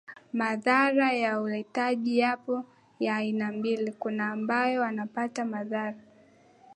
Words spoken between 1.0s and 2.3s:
ya uteja